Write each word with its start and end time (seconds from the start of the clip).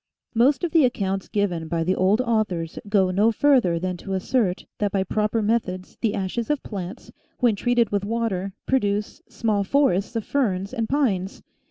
Most 0.33 0.63
of 0.63 0.71
the 0.71 0.83
accounts 0.83 1.27
given 1.27 1.67
by 1.67 1.83
the 1.83 1.93
old 1.93 2.21
au 2.25 2.43
thors 2.43 2.79
go 2.89 3.11
no 3.11 3.31
further 3.31 3.77
than 3.77 3.97
to 3.97 4.13
assert 4.15 4.65
that 4.79 4.91
by 4.91 5.03
proper 5.03 5.43
methods 5.43 5.95
the 6.01 6.15
ashes 6.15 6.49
of 6.49 6.63
plants, 6.63 7.11
when 7.37 7.55
treated 7.55 7.91
with 7.91 8.03
water, 8.03 8.53
produce 8.65 9.21
small 9.29 9.63
forests 9.63 10.15
of 10.15 10.23
ferns 10.25 10.73
and 10.73 10.89
pines. 10.89 11.43